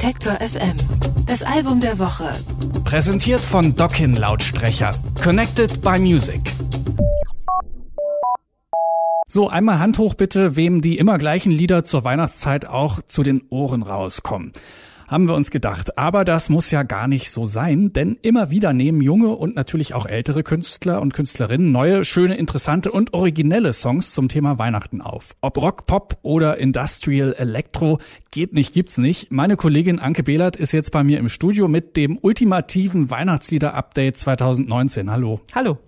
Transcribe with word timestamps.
Detektor 0.00 0.34
FM. 0.34 0.76
Das 1.26 1.42
Album 1.42 1.80
der 1.80 1.98
Woche. 1.98 2.30
Präsentiert 2.84 3.40
von 3.40 3.74
Dockin 3.74 4.14
Lautsprecher. 4.14 4.92
Connected 5.20 5.82
by 5.82 5.98
Music. 5.98 6.40
So, 9.26 9.48
einmal 9.48 9.80
Hand 9.80 9.98
hoch 9.98 10.14
bitte, 10.14 10.54
wem 10.54 10.82
die 10.82 10.98
immer 10.98 11.18
gleichen 11.18 11.50
Lieder 11.50 11.84
zur 11.84 12.04
Weihnachtszeit 12.04 12.66
auch 12.66 13.00
zu 13.08 13.24
den 13.24 13.42
Ohren 13.50 13.82
rauskommen 13.82 14.52
haben 15.08 15.26
wir 15.26 15.34
uns 15.34 15.50
gedacht. 15.50 15.98
Aber 15.98 16.24
das 16.24 16.48
muss 16.48 16.70
ja 16.70 16.84
gar 16.84 17.08
nicht 17.08 17.30
so 17.30 17.46
sein, 17.46 17.92
denn 17.92 18.18
immer 18.22 18.50
wieder 18.50 18.72
nehmen 18.72 19.00
junge 19.00 19.30
und 19.30 19.56
natürlich 19.56 19.94
auch 19.94 20.06
ältere 20.06 20.42
Künstler 20.42 21.00
und 21.00 21.14
Künstlerinnen 21.14 21.72
neue, 21.72 22.04
schöne, 22.04 22.36
interessante 22.36 22.92
und 22.92 23.14
originelle 23.14 23.72
Songs 23.72 24.12
zum 24.12 24.28
Thema 24.28 24.58
Weihnachten 24.58 25.00
auf. 25.00 25.34
Ob 25.40 25.56
Rock, 25.56 25.86
Pop 25.86 26.18
oder 26.22 26.58
Industrial 26.58 27.34
Electro, 27.36 27.98
geht 28.30 28.52
nicht, 28.52 28.74
gibt's 28.74 28.98
nicht. 28.98 29.32
Meine 29.32 29.56
Kollegin 29.56 29.98
Anke 29.98 30.22
Behlert 30.22 30.56
ist 30.56 30.72
jetzt 30.72 30.92
bei 30.92 31.02
mir 31.02 31.18
im 31.18 31.30
Studio 31.30 31.66
mit 31.66 31.96
dem 31.96 32.18
ultimativen 32.20 33.10
Weihnachtslieder-Update 33.10 34.18
2019. 34.18 35.10
Hallo. 35.10 35.40
Hallo. 35.54 35.78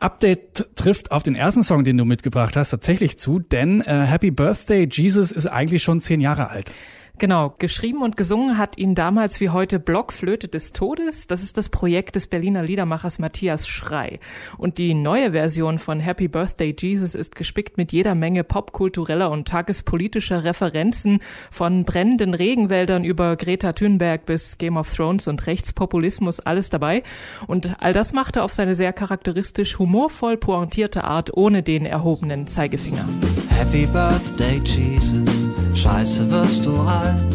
Update 0.00 0.76
trifft 0.76 1.12
auf 1.12 1.22
den 1.22 1.34
ersten 1.34 1.62
Song, 1.62 1.84
den 1.84 1.96
du 1.96 2.04
mitgebracht 2.04 2.56
hast, 2.56 2.70
tatsächlich 2.70 3.16
zu, 3.16 3.38
denn 3.38 3.80
äh, 3.80 4.04
Happy 4.04 4.30
Birthday 4.30 4.86
Jesus 4.90 5.32
ist 5.32 5.46
eigentlich 5.46 5.82
schon 5.82 6.02
zehn 6.02 6.20
Jahre 6.20 6.50
alt. 6.50 6.74
Genau, 7.16 7.54
geschrieben 7.58 8.02
und 8.02 8.16
gesungen 8.16 8.58
hat 8.58 8.76
ihn 8.76 8.96
damals 8.96 9.38
wie 9.38 9.50
heute 9.50 9.78
Blockflöte 9.78 10.48
des 10.48 10.72
Todes. 10.72 11.28
Das 11.28 11.44
ist 11.44 11.56
das 11.56 11.68
Projekt 11.68 12.16
des 12.16 12.26
Berliner 12.26 12.64
Liedermachers 12.64 13.20
Matthias 13.20 13.68
Schrei. 13.68 14.18
Und 14.58 14.78
die 14.78 14.94
neue 14.94 15.30
Version 15.30 15.78
von 15.78 16.00
Happy 16.00 16.26
Birthday 16.26 16.74
Jesus 16.76 17.14
ist 17.14 17.36
gespickt 17.36 17.76
mit 17.76 17.92
jeder 17.92 18.16
Menge 18.16 18.42
popkultureller 18.42 19.30
und 19.30 19.46
tagespolitischer 19.46 20.42
Referenzen 20.42 21.20
von 21.52 21.84
brennenden 21.84 22.34
Regenwäldern 22.34 23.04
über 23.04 23.36
Greta 23.36 23.72
Thunberg 23.72 24.26
bis 24.26 24.58
Game 24.58 24.76
of 24.76 24.92
Thrones 24.92 25.28
und 25.28 25.46
Rechtspopulismus, 25.46 26.40
alles 26.40 26.68
dabei. 26.68 27.04
Und 27.46 27.76
all 27.80 27.92
das 27.92 28.12
machte 28.12 28.42
auf 28.42 28.50
seine 28.50 28.74
sehr 28.74 28.92
charakteristisch 28.92 29.78
humorvoll 29.78 30.36
pointierte 30.36 31.04
Art 31.04 31.36
ohne 31.36 31.62
den 31.62 31.86
erhobenen 31.86 32.48
Zeigefinger. 32.48 33.08
Happy 33.50 33.86
Birthday 33.86 34.60
Jesus, 34.64 35.48
scheiße 35.74 36.30
wirst 36.30 36.66
du 36.66 36.80
alt. 36.80 37.34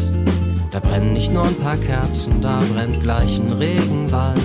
Da 0.70 0.80
brennen 0.80 1.12
nicht 1.12 1.32
nur 1.32 1.44
ein 1.44 1.56
paar 1.56 1.76
Kerzen, 1.76 2.40
da 2.40 2.60
brennt 2.72 3.02
gleich 3.02 3.38
ein 3.38 3.52
Regenwald. 3.52 4.38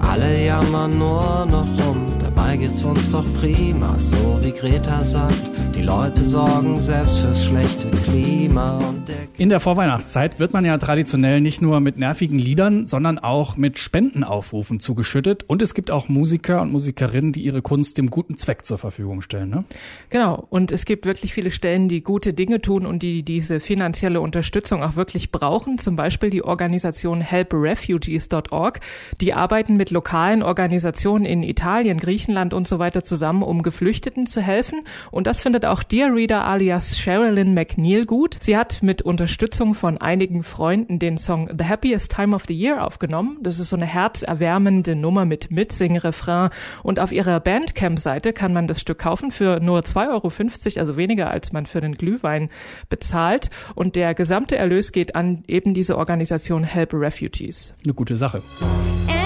Alle 0.00 0.44
jammern 0.44 0.98
nur 0.98 1.46
noch 1.46 1.68
rum, 1.84 2.09
dabei 2.50 2.64
geht's 2.64 2.82
uns 2.82 3.10
doch 3.12 3.24
prima, 3.34 3.96
so 3.98 4.40
wie 4.42 4.50
Greta 4.50 5.04
sagt. 5.04 5.50
Die 5.76 5.82
Leute 5.82 6.22
sorgen 6.24 6.80
selbst 6.80 7.20
fürs 7.20 7.44
schlechte 7.44 7.88
Klima. 8.04 8.76
Und 8.78 9.08
der 9.08 9.16
In 9.38 9.48
der 9.48 9.60
Vorweihnachtszeit 9.60 10.40
wird 10.40 10.52
man 10.52 10.64
ja 10.64 10.76
traditionell 10.76 11.40
nicht 11.40 11.62
nur 11.62 11.78
mit 11.80 11.96
nervigen 11.96 12.38
Liedern, 12.38 12.86
sondern 12.86 13.20
auch 13.20 13.56
mit 13.56 13.78
Spendenaufrufen 13.78 14.80
zugeschüttet. 14.80 15.44
Und 15.46 15.62
es 15.62 15.74
gibt 15.74 15.92
auch 15.92 16.08
Musiker 16.08 16.60
und 16.60 16.72
Musikerinnen, 16.72 17.32
die 17.32 17.42
ihre 17.42 17.62
Kunst 17.62 17.98
dem 17.98 18.10
guten 18.10 18.36
Zweck 18.36 18.66
zur 18.66 18.78
Verfügung 18.78 19.22
stellen. 19.22 19.48
Ne? 19.48 19.64
Genau. 20.10 20.44
Und 20.50 20.72
es 20.72 20.84
gibt 20.84 21.06
wirklich 21.06 21.32
viele 21.32 21.52
Stellen, 21.52 21.88
die 21.88 22.02
gute 22.02 22.34
Dinge 22.34 22.60
tun 22.60 22.84
und 22.84 23.02
die 23.02 23.22
diese 23.22 23.60
finanzielle 23.60 24.20
Unterstützung 24.20 24.82
auch 24.82 24.96
wirklich 24.96 25.30
brauchen. 25.30 25.78
Zum 25.78 25.94
Beispiel 25.94 26.30
die 26.30 26.42
Organisation 26.42 27.20
helprefugees.org. 27.20 28.80
Die 29.20 29.34
arbeiten 29.34 29.76
mit 29.76 29.92
lokalen 29.92 30.42
Organisationen 30.42 31.24
in 31.24 31.44
Italien, 31.44 31.98
Griechenland 31.98 32.39
und 32.48 32.66
so 32.66 32.78
weiter 32.78 33.02
zusammen, 33.02 33.42
um 33.42 33.62
Geflüchteten 33.62 34.26
zu 34.26 34.40
helfen. 34.40 34.82
Und 35.10 35.26
das 35.26 35.42
findet 35.42 35.64
auch 35.64 35.82
Dear 35.82 36.14
Reader 36.14 36.44
alias 36.44 36.98
Sherilyn 36.98 37.54
McNeil 37.54 38.06
gut. 38.06 38.36
Sie 38.40 38.56
hat 38.56 38.82
mit 38.82 39.02
Unterstützung 39.02 39.74
von 39.74 39.98
einigen 39.98 40.42
Freunden 40.42 40.98
den 40.98 41.18
Song 41.18 41.48
The 41.56 41.64
Happiest 41.64 42.12
Time 42.12 42.34
of 42.34 42.44
the 42.48 42.54
Year 42.54 42.84
aufgenommen. 42.84 43.38
Das 43.42 43.58
ist 43.58 43.68
so 43.68 43.76
eine 43.76 43.86
herzerwärmende 43.86 44.96
Nummer 44.96 45.24
mit 45.24 45.50
Mitsing-Refrain. 45.50 46.50
Und 46.82 46.98
auf 47.00 47.12
ihrer 47.12 47.40
Bandcamp-Seite 47.40 48.32
kann 48.32 48.52
man 48.52 48.66
das 48.66 48.80
Stück 48.80 48.98
kaufen 48.98 49.30
für 49.30 49.60
nur 49.60 49.80
2,50 49.80 50.08
Euro, 50.08 50.80
also 50.80 50.96
weniger 50.96 51.30
als 51.30 51.52
man 51.52 51.66
für 51.66 51.80
den 51.80 51.94
Glühwein 51.94 52.50
bezahlt. 52.88 53.50
Und 53.74 53.96
der 53.96 54.14
gesamte 54.14 54.56
Erlös 54.56 54.92
geht 54.92 55.14
an 55.14 55.42
eben 55.46 55.74
diese 55.74 55.98
Organisation 55.98 56.64
Help 56.64 56.92
Refugees. 56.94 57.74
Eine 57.84 57.94
gute 57.94 58.16
Sache. 58.16 58.42
And 58.60 59.19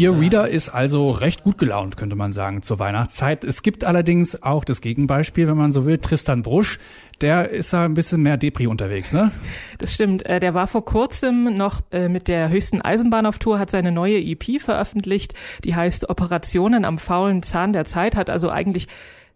Dear 0.00 0.18
Reader 0.18 0.48
ist 0.48 0.70
also 0.70 1.10
recht 1.10 1.42
gut 1.42 1.58
gelaunt, 1.58 1.98
könnte 1.98 2.16
man 2.16 2.32
sagen, 2.32 2.62
zur 2.62 2.78
Weihnachtszeit. 2.78 3.44
Es 3.44 3.62
gibt 3.62 3.84
allerdings 3.84 4.42
auch 4.42 4.64
das 4.64 4.80
Gegenbeispiel, 4.80 5.46
wenn 5.46 5.58
man 5.58 5.72
so 5.72 5.84
will, 5.84 5.98
Tristan 5.98 6.40
Brusch. 6.40 6.78
Der 7.20 7.50
ist 7.50 7.74
da 7.74 7.84
ein 7.84 7.92
bisschen 7.92 8.22
mehr 8.22 8.38
Depri 8.38 8.66
unterwegs, 8.66 9.12
ne? 9.12 9.30
Das 9.76 9.92
stimmt. 9.92 10.24
Äh, 10.24 10.40
Der 10.40 10.54
war 10.54 10.68
vor 10.68 10.86
kurzem 10.86 11.52
noch 11.54 11.82
äh, 11.90 12.08
mit 12.08 12.28
der 12.28 12.48
höchsten 12.48 12.80
Eisenbahn 12.80 13.26
auf 13.26 13.38
Tour, 13.38 13.58
hat 13.58 13.70
seine 13.70 13.92
neue 13.92 14.18
EP 14.18 14.58
veröffentlicht, 14.58 15.34
die 15.64 15.74
heißt 15.74 16.08
Operationen 16.08 16.86
am 16.86 16.96
faulen 16.96 17.42
Zahn 17.42 17.74
der 17.74 17.84
Zeit, 17.84 18.16
hat 18.16 18.30
also 18.30 18.48
eigentlich 18.48 18.88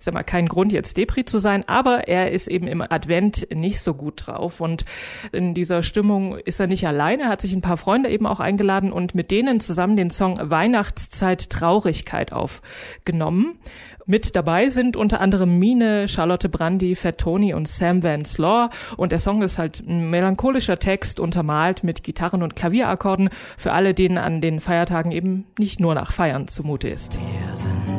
ich 0.04 0.06
sag 0.06 0.12
mal, 0.12 0.22
keinen 0.22 0.48
Grund 0.48 0.70
jetzt 0.70 0.98
Depri 0.98 1.24
zu 1.24 1.38
sein, 1.38 1.64
aber 1.66 2.08
er 2.08 2.30
ist 2.30 2.46
eben 2.46 2.66
im 2.66 2.82
Advent 2.82 3.48
nicht 3.54 3.80
so 3.80 3.94
gut 3.94 4.26
drauf 4.26 4.60
und 4.60 4.84
in 5.32 5.54
dieser 5.54 5.82
Stimmung 5.82 6.36
ist 6.36 6.60
er 6.60 6.66
nicht 6.66 6.86
alleine, 6.86 7.30
hat 7.30 7.40
sich 7.40 7.54
ein 7.54 7.62
paar 7.62 7.78
Freunde 7.78 8.10
eben 8.10 8.26
auch 8.26 8.38
eingeladen 8.38 8.92
und 8.92 9.14
mit 9.14 9.30
denen 9.30 9.60
zusammen 9.60 9.96
den 9.96 10.10
Song 10.10 10.34
Weihnachtszeit 10.38 11.48
Traurigkeit 11.48 12.34
aufgenommen. 12.34 13.58
Mit 14.04 14.36
dabei 14.36 14.68
sind 14.68 14.94
unter 14.98 15.22
anderem 15.22 15.58
Mine, 15.58 16.06
Charlotte 16.08 16.50
Brandy, 16.50 16.94
Fat 16.94 17.26
und 17.26 17.66
Sam 17.66 18.02
Van 18.02 18.26
Slaw. 18.26 18.68
Und 18.98 19.12
der 19.12 19.18
Song 19.18 19.40
ist 19.40 19.56
halt 19.56 19.82
ein 19.88 20.10
melancholischer 20.10 20.78
Text, 20.78 21.18
untermalt 21.18 21.82
mit 21.82 22.04
Gitarren- 22.04 22.42
und 22.42 22.54
Klavierakkorden 22.54 23.30
für 23.56 23.72
alle, 23.72 23.94
denen 23.94 24.18
an 24.18 24.42
den 24.42 24.60
Feiertagen 24.60 25.12
eben 25.12 25.46
nicht 25.58 25.80
nur 25.80 25.94
nach 25.94 26.12
Feiern 26.12 26.48
zumute 26.48 26.88
ist. 26.88 27.18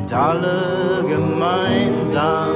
Sind 0.06 0.18
alle 0.18 1.04
gemeinsam, 1.08 2.54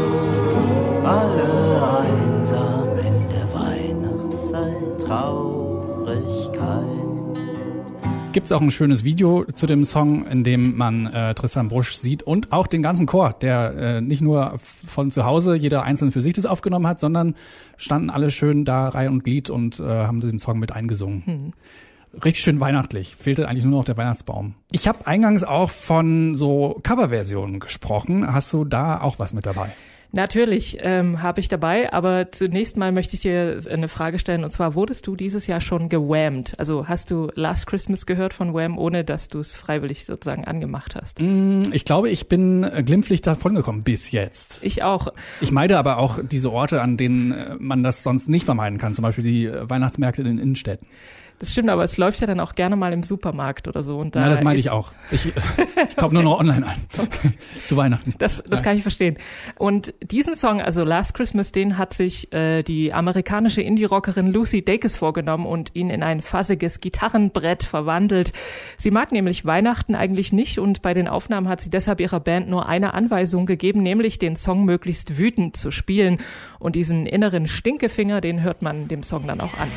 alle 1.03 1.99
einsam 1.99 2.97
in 2.97 3.29
der 3.29 3.53
Weihnachtszeit, 3.53 5.01
Traurigkeit. 5.05 6.85
Gibt's 8.31 8.53
auch 8.53 8.61
ein 8.61 8.71
schönes 8.71 9.03
Video 9.03 9.47
zu 9.53 9.67
dem 9.67 9.83
Song, 9.83 10.29
in 10.29 10.45
dem 10.45 10.77
man 10.77 11.07
äh, 11.07 11.35
Tristan 11.35 11.67
Brusch 11.67 11.97
sieht 11.97 12.23
und 12.23 12.53
auch 12.53 12.69
den 12.69 12.85
ganzen 12.85 13.07
Chor, 13.07 13.35
der 13.41 13.75
äh, 13.77 14.01
nicht 14.01 14.23
nur 14.23 14.55
von 14.61 15.11
zu 15.11 15.25
Hause 15.25 15.57
jeder 15.57 15.83
einzeln 15.83 16.13
für 16.13 16.21
sich 16.21 16.35
das 16.35 16.47
aufgenommen 16.47 16.87
hat, 16.87 17.01
sondern 17.01 17.35
standen 17.77 18.11
alle 18.11 18.31
schön 18.31 18.65
da 18.65 18.91
Reihe 18.91 19.11
und 19.11 19.25
Glied 19.25 19.51
und 19.51 19.81
äh, 19.81 19.83
haben 19.83 20.21
den 20.21 20.39
Song 20.39 20.61
mit 20.61 20.71
eingesungen. 20.71 21.53
Richtig 22.25 22.43
schön 22.43 22.61
weihnachtlich. 22.61 23.15
Fehlte 23.17 23.49
eigentlich 23.49 23.65
nur 23.65 23.79
noch 23.79 23.85
der 23.85 23.97
Weihnachtsbaum. 23.97 24.55
Ich 24.73 24.89
habe 24.89 25.07
eingangs 25.07 25.45
auch 25.45 25.71
von 25.71 26.35
so 26.37 26.81
Coverversionen 26.83 27.61
gesprochen. 27.61 28.33
Hast 28.33 28.53
du 28.53 28.65
da 28.65 29.01
auch 29.01 29.19
was 29.19 29.33
mit 29.33 29.47
dabei? 29.47 29.71
Natürlich 30.13 30.79
ähm, 30.81 31.23
habe 31.23 31.39
ich 31.39 31.47
dabei, 31.47 31.93
aber 31.93 32.33
zunächst 32.33 32.77
mal 32.77 32.91
möchte 32.91 33.15
ich 33.15 33.23
dir 33.23 33.59
eine 33.71 33.87
Frage 33.87 34.19
stellen 34.19 34.43
und 34.43 34.51
zwar 34.51 34.75
wurdest 34.75 35.07
du 35.07 35.15
dieses 35.15 35.47
Jahr 35.47 35.61
schon 35.61 35.89
gewhammt? 35.89 36.55
Also 36.59 36.89
hast 36.89 37.13
du 37.13 37.31
Last 37.37 37.69
Christmas 37.69 38.07
gehört 38.07 38.35
von 38.35 38.53
Wham, 38.53 38.77
ohne 38.77 39.05
dass 39.05 39.29
du 39.29 39.39
es 39.39 39.55
freiwillig 39.55 40.07
sozusagen 40.07 40.45
angemacht 40.45 40.97
hast? 40.97 41.21
Mm, 41.21 41.63
Ich 41.71 41.85
glaube, 41.85 42.11
ich 42.11 42.29
bin 42.29 42.65
äh, 42.65 42.83
glimpflich 42.83 43.23
davongekommen 43.23 43.85
bis 43.85 44.11
jetzt. 44.11 44.59
Ich 44.63 44.83
auch. 44.83 45.13
Ich 45.41 45.53
meide 45.53 45.79
aber 45.79 45.99
auch 45.99 46.19
diese 46.21 46.51
Orte, 46.51 46.83
an 46.83 46.97
denen 46.97 47.31
äh, 47.31 47.55
man 47.61 47.85
das 47.85 48.03
sonst 48.03 48.29
nicht 48.29 48.45
vermeiden 48.45 48.79
kann, 48.79 48.95
zum 48.95 49.03
Beispiel 49.03 49.23
die 49.23 49.47
äh, 49.47 49.71
Weihnachtsmärkte 49.71 50.23
in 50.23 50.27
den 50.29 50.39
Innenstädten. 50.39 50.89
Das 51.41 51.53
stimmt, 51.53 51.71
aber 51.71 51.85
es 51.85 51.97
läuft 51.97 52.21
ja 52.21 52.27
dann 52.27 52.39
auch 52.39 52.55
gerne 52.55 52.77
mal 52.77 52.93
im 52.93 53.03
Supermarkt 53.03 53.67
oder 53.67 53.83
so. 53.83 53.99
Und 53.99 54.15
da 54.15 54.21
Ja, 54.21 54.29
das 54.29 54.43
meine 54.43 54.59
ich 54.59 54.69
auch. 54.69 54.93
Ich, 55.11 55.25
ich 55.25 55.97
kaufe 55.97 56.13
nur 56.13 56.23
noch 56.23 56.39
online 56.39 56.67
ein. 56.67 56.77
Zu 57.65 57.79
Weihnachten. 57.79 58.13
Das, 58.19 58.45
das 58.47 58.63
kann 58.63 58.77
ich 58.77 58.83
verstehen. 58.83 59.17
Und 59.57 59.95
diesen 60.03 60.37
Song, 60.37 60.61
also 60.61 60.85
Last 60.85 61.15
Christmas, 61.15 61.51
den 61.51 61.79
hat 61.79 61.95
sich 61.95 62.31
äh, 62.35 62.63
die 62.63 62.93
amerikanische 62.93 63.63
Indie-Rockerin 63.63 64.27
Lucy 64.27 64.63
Dacus 64.63 64.97
vorgenommen 64.97 65.47
und 65.47 65.75
ihn 65.75 65.89
in 65.89 66.03
ein 66.03 66.21
fassiges 66.21 66.81
Gitarrenbrett 66.81 67.63
verwandelt. 67.63 68.35
Sie 68.77 68.91
mag 68.91 69.11
nämlich 69.11 69.47
Weihnachten 69.47 69.95
eigentlich 69.95 70.35
nicht 70.35 70.59
und 70.59 70.83
bei 70.83 70.93
den 70.93 71.09
Aufnahmen 71.09 71.49
hat 71.49 71.63
sie 71.63 71.71
deshalb 71.71 72.01
ihrer 72.01 72.21
Band 72.21 72.51
nur 72.51 72.69
eine 72.69 72.93
Anweisung 72.93 73.47
gegeben, 73.47 73.83
nämlich 73.83 74.19
den 74.19 74.37
Song 74.37 74.67
möglichst 74.67 75.17
wütend 75.17 75.57
zu 75.57 75.71
spielen. 75.71 76.19
Und 76.59 76.77
diesen 76.77 77.07
inneren 77.07 77.47
Stinkefinger, 77.47 78.21
den 78.21 78.43
hört 78.43 78.61
man 78.61 78.89
dem 78.89 79.03
Song 79.03 79.27
dann 79.27 79.41
auch 79.41 79.55
an. 79.57 79.71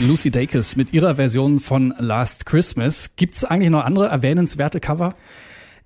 Lucy 0.00 0.30
Dacus 0.30 0.76
mit 0.76 0.92
ihrer 0.92 1.16
Version 1.16 1.58
von 1.58 1.92
Last 1.98 2.46
Christmas. 2.46 3.16
Gibt's 3.16 3.44
eigentlich 3.44 3.70
noch 3.70 3.84
andere 3.84 4.06
erwähnenswerte 4.06 4.78
Cover? 4.78 5.14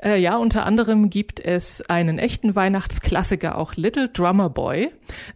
Äh, 0.03 0.19
ja, 0.19 0.37
unter 0.37 0.67
anderem 0.67 1.11
gibt 1.11 1.39
es 1.39 1.81
einen 1.89 2.19
echten 2.19 2.57
Weihnachtsklassiker, 2.57 3.57
auch 3.57 3.77
Little 3.77 4.09
Drummer 4.09 4.51
Boy. 4.51 4.91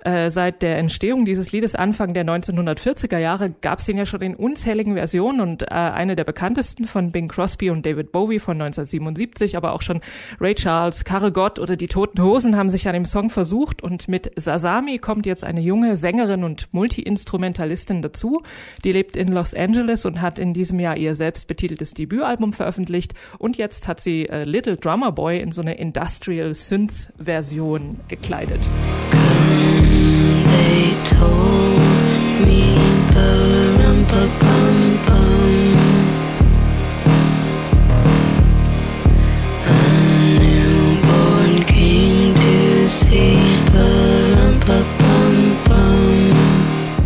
Äh, 0.04 0.30
seit 0.30 0.62
der 0.62 0.78
Entstehung 0.78 1.24
dieses 1.24 1.52
Liedes 1.52 1.76
Anfang 1.76 2.14
der 2.14 2.24
1940er 2.24 3.18
Jahre 3.18 3.50
gab 3.50 3.78
es 3.78 3.84
den 3.84 3.96
ja 3.96 4.06
schon 4.06 4.22
in 4.22 4.34
unzähligen 4.34 4.94
Versionen 4.94 5.40
und 5.40 5.62
äh, 5.62 5.66
eine 5.66 6.16
der 6.16 6.24
bekanntesten 6.24 6.86
von 6.86 7.12
Bing 7.12 7.28
Crosby 7.28 7.70
und 7.70 7.86
David 7.86 8.10
Bowie 8.10 8.40
von 8.40 8.60
1977, 8.60 9.56
aber 9.56 9.72
auch 9.72 9.82
schon 9.82 10.00
Ray 10.40 10.56
Charles, 10.56 11.04
Karre 11.04 11.30
Gott 11.30 11.60
oder 11.60 11.76
die 11.76 11.86
Toten 11.86 12.20
Hosen 12.20 12.56
haben 12.56 12.70
sich 12.70 12.88
an 12.88 12.94
dem 12.94 13.04
Song 13.04 13.30
versucht 13.30 13.82
und 13.82 14.08
mit 14.08 14.32
Sasami 14.34 14.98
kommt 14.98 15.26
jetzt 15.26 15.44
eine 15.44 15.60
junge 15.60 15.96
Sängerin 15.96 16.42
und 16.42 16.72
Multi-Instrumentalistin 16.72 18.02
dazu. 18.02 18.42
Die 18.84 18.90
lebt 18.90 19.16
in 19.16 19.28
Los 19.28 19.54
Angeles 19.54 20.06
und 20.06 20.20
hat 20.20 20.40
in 20.40 20.54
diesem 20.54 20.80
Jahr 20.80 20.96
ihr 20.96 21.14
selbst 21.14 21.46
betiteltes 21.46 21.94
Debütalbum 21.94 22.52
veröffentlicht 22.52 23.14
und 23.38 23.56
jetzt 23.56 23.86
hat 23.86 24.00
sie 24.00 24.28
äh, 24.28 24.42
Little 24.56 24.78
Drummer 24.78 25.12
Boy 25.12 25.38
in 25.38 25.52
so 25.52 25.60
eine 25.60 25.74
Industrial 25.74 26.54
Synth 26.54 27.12
Version 27.18 28.00
gekleidet. 28.08 28.58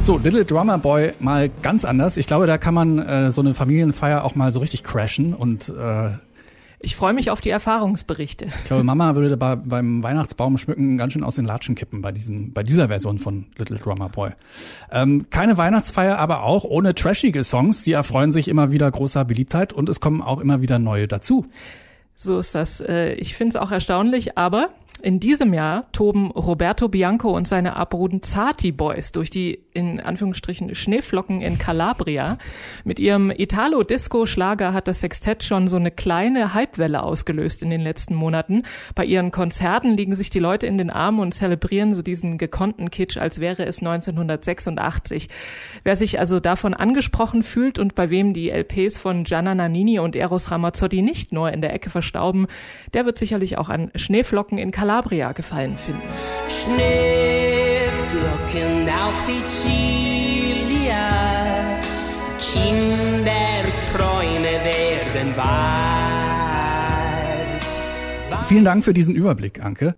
So, 0.02 0.18
Little 0.18 0.44
Drummer 0.44 0.78
Boy 0.78 1.14
mal 1.18 1.50
ganz 1.62 1.84
anders. 1.84 2.16
Ich 2.16 2.28
glaube, 2.28 2.46
da 2.46 2.58
kann 2.58 2.74
man 2.74 3.00
äh, 3.00 3.32
so 3.32 3.40
eine 3.40 3.54
Familienfeier 3.54 4.22
auch 4.22 4.36
mal 4.36 4.52
so 4.52 4.60
richtig 4.60 4.84
crashen 4.84 5.34
und 5.34 5.68
äh, 5.68 6.10
Ich 6.82 6.96
freue 6.96 7.12
mich 7.12 7.30
auf 7.30 7.42
die 7.42 7.50
Erfahrungsberichte. 7.50 8.46
ich 8.46 8.64
glaube, 8.64 8.84
Mama 8.84 9.14
würde 9.14 9.36
bei, 9.36 9.54
beim 9.56 10.02
Weihnachtsbaum 10.02 10.56
schmücken 10.56 10.96
ganz 10.96 11.12
schön 11.12 11.22
aus 11.22 11.34
den 11.34 11.44
Latschen 11.44 11.74
kippen 11.74 12.00
bei 12.00 12.10
diesem, 12.10 12.54
bei 12.54 12.62
dieser 12.62 12.88
Version 12.88 13.18
von 13.18 13.46
Little 13.58 13.76
Drummer 13.78 14.08
Boy. 14.08 14.30
Ähm, 14.90 15.26
keine 15.28 15.58
Weihnachtsfeier, 15.58 16.18
aber 16.18 16.42
auch 16.42 16.64
ohne 16.64 16.94
trashige 16.94 17.44
Songs. 17.44 17.82
Die 17.82 17.92
erfreuen 17.92 18.32
sich 18.32 18.48
immer 18.48 18.72
wieder 18.72 18.90
großer 18.90 19.26
Beliebtheit 19.26 19.74
und 19.74 19.90
es 19.90 20.00
kommen 20.00 20.22
auch 20.22 20.40
immer 20.40 20.62
wieder 20.62 20.78
neue 20.78 21.06
dazu. 21.06 21.44
So 22.14 22.38
ist 22.38 22.54
das. 22.54 22.80
Äh, 22.80 23.12
Ich 23.14 23.34
finde 23.34 23.50
es 23.50 23.56
auch 23.56 23.70
erstaunlich, 23.70 24.38
aber 24.38 24.70
in 25.02 25.20
diesem 25.20 25.54
Jahr 25.54 25.90
toben 25.92 26.30
Roberto 26.30 26.88
Bianco 26.88 27.30
und 27.34 27.48
seine 27.48 27.76
Abruden 27.76 28.22
Zati 28.22 28.72
Boys 28.72 29.12
durch 29.12 29.30
die 29.30 29.60
in 29.72 30.00
Anführungsstrichen 30.00 30.74
Schneeflocken 30.74 31.40
in 31.40 31.58
Calabria. 31.58 32.38
Mit 32.84 32.98
ihrem 32.98 33.30
Italo-Disco-Schlager 33.30 34.72
hat 34.72 34.88
das 34.88 35.00
Sextett 35.00 35.44
schon 35.44 35.68
so 35.68 35.76
eine 35.76 35.90
kleine 35.90 36.54
Hypewelle 36.54 37.02
ausgelöst 37.02 37.62
in 37.62 37.70
den 37.70 37.80
letzten 37.80 38.14
Monaten. 38.14 38.62
Bei 38.94 39.04
ihren 39.04 39.30
Konzerten 39.30 39.96
liegen 39.96 40.14
sich 40.14 40.30
die 40.30 40.38
Leute 40.38 40.66
in 40.66 40.78
den 40.78 40.90
Armen 40.90 41.20
und 41.20 41.32
zelebrieren 41.32 41.94
so 41.94 42.02
diesen 42.02 42.38
gekonnten 42.38 42.90
Kitsch, 42.90 43.16
als 43.16 43.40
wäre 43.40 43.64
es 43.64 43.78
1986. 43.78 45.28
Wer 45.84 45.96
sich 45.96 46.18
also 46.18 46.40
davon 46.40 46.74
angesprochen 46.74 47.42
fühlt 47.42 47.78
und 47.78 47.94
bei 47.94 48.10
wem 48.10 48.32
die 48.32 48.50
LPs 48.50 48.98
von 48.98 49.24
Gianna 49.24 49.54
Nannini 49.54 49.98
und 49.98 50.16
Eros 50.16 50.50
Ramazzotti 50.50 51.02
nicht 51.02 51.32
nur 51.32 51.52
in 51.52 51.60
der 51.60 51.72
Ecke 51.72 51.90
verstauben, 51.90 52.46
der 52.94 53.06
wird 53.06 53.18
sicherlich 53.18 53.58
auch 53.58 53.68
an 53.68 53.90
Schneeflocken 53.94 54.58
in 54.58 54.70
Calabria 54.70 55.32
gefallen 55.32 55.76
finden. 55.76 56.02
Schneeflocken 58.00 58.88
auf 58.88 59.20
Sizilien, 59.20 59.76
Kinderträume 62.38 63.44
werden 64.64 65.36
wahr. 65.36 66.00
Vielen 68.48 68.64
Dank 68.64 68.84
für 68.84 68.94
diesen 68.94 69.14
Überblick, 69.14 69.62
Anke. 69.62 69.94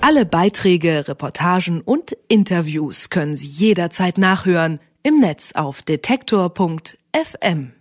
Alle 0.00 0.26
Beiträge, 0.26 1.08
Reportagen 1.08 1.80
und 1.80 2.16
Interviews 2.28 3.10
können 3.10 3.36
Sie 3.36 3.48
jederzeit 3.48 4.18
nachhören 4.18 4.80
im 5.02 5.18
Netz 5.20 5.52
auf 5.52 5.82
detektor.fm. 5.82 7.72